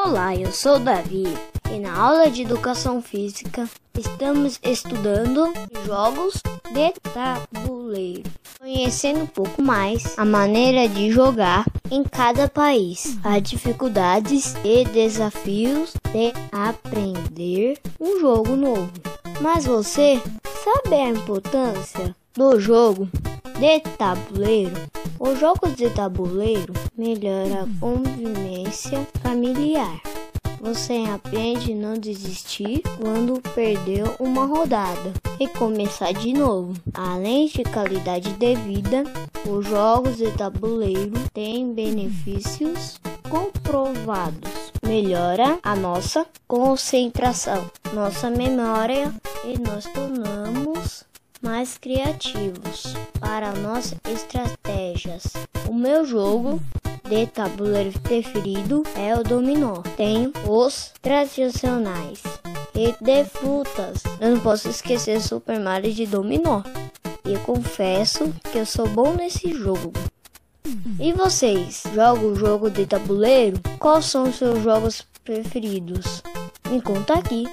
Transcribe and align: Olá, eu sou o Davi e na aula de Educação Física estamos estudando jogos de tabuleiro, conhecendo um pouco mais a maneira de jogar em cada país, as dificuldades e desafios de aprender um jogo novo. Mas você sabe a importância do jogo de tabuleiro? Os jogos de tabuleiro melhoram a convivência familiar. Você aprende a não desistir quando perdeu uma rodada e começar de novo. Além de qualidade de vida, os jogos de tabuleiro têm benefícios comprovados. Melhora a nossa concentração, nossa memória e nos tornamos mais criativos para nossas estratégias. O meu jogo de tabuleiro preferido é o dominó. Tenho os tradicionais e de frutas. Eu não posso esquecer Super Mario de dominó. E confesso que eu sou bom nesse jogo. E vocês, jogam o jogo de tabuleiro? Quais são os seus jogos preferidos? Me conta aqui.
Olá, 0.00 0.34
eu 0.34 0.50
sou 0.52 0.76
o 0.76 0.78
Davi 0.78 1.24
e 1.70 1.78
na 1.78 1.92
aula 1.92 2.30
de 2.30 2.42
Educação 2.42 3.02
Física 3.02 3.68
estamos 3.98 4.58
estudando 4.62 5.52
jogos 5.84 6.40
de 6.72 6.92
tabuleiro, 7.12 8.30
conhecendo 8.58 9.20
um 9.20 9.26
pouco 9.26 9.60
mais 9.60 10.18
a 10.18 10.24
maneira 10.24 10.88
de 10.88 11.10
jogar 11.10 11.66
em 11.90 12.04
cada 12.04 12.48
país, 12.48 13.18
as 13.24 13.42
dificuldades 13.42 14.54
e 14.64 14.84
desafios 14.84 15.92
de 16.12 16.32
aprender 16.52 17.78
um 18.00 18.20
jogo 18.20 18.56
novo. 18.56 18.92
Mas 19.42 19.66
você 19.66 20.22
sabe 20.64 20.94
a 20.94 21.10
importância 21.10 22.16
do 22.34 22.58
jogo 22.58 23.08
de 23.58 23.80
tabuleiro? 23.96 24.76
Os 25.18 25.40
jogos 25.40 25.74
de 25.74 25.90
tabuleiro 25.90 26.72
melhoram 26.96 27.62
a 27.62 27.80
convivência 27.80 29.04
familiar. 29.20 30.00
Você 30.60 31.04
aprende 31.12 31.72
a 31.72 31.76
não 31.76 31.94
desistir 31.94 32.82
quando 33.00 33.40
perdeu 33.54 34.14
uma 34.20 34.46
rodada 34.46 35.12
e 35.40 35.48
começar 35.48 36.12
de 36.12 36.32
novo. 36.32 36.72
Além 36.94 37.48
de 37.48 37.64
qualidade 37.64 38.32
de 38.32 38.54
vida, 38.54 39.02
os 39.44 39.66
jogos 39.66 40.16
de 40.16 40.30
tabuleiro 40.32 41.14
têm 41.32 41.72
benefícios 41.72 43.00
comprovados. 43.28 44.72
Melhora 44.86 45.58
a 45.64 45.74
nossa 45.74 46.24
concentração, 46.46 47.68
nossa 47.92 48.30
memória 48.30 49.12
e 49.44 49.58
nos 49.58 49.84
tornamos 49.86 51.08
mais 51.40 51.78
criativos 51.78 52.94
para 53.20 53.52
nossas 53.52 53.98
estratégias. 54.08 55.24
O 55.68 55.74
meu 55.74 56.04
jogo 56.04 56.60
de 57.08 57.26
tabuleiro 57.26 57.98
preferido 58.00 58.82
é 58.94 59.14
o 59.14 59.22
dominó. 59.22 59.82
Tenho 59.96 60.32
os 60.46 60.92
tradicionais 61.00 62.22
e 62.74 62.94
de 63.02 63.24
frutas. 63.24 64.02
Eu 64.20 64.32
não 64.32 64.40
posso 64.40 64.68
esquecer 64.68 65.20
Super 65.20 65.58
Mario 65.58 65.92
de 65.92 66.06
dominó. 66.06 66.62
E 67.24 67.36
confesso 67.44 68.32
que 68.50 68.58
eu 68.58 68.66
sou 68.66 68.88
bom 68.88 69.12
nesse 69.14 69.52
jogo. 69.52 69.92
E 71.00 71.12
vocês, 71.12 71.82
jogam 71.94 72.32
o 72.32 72.36
jogo 72.36 72.70
de 72.70 72.86
tabuleiro? 72.86 73.58
Quais 73.78 74.06
são 74.06 74.24
os 74.28 74.36
seus 74.36 74.62
jogos 74.62 75.06
preferidos? 75.24 76.22
Me 76.70 76.80
conta 76.82 77.14
aqui. 77.14 77.44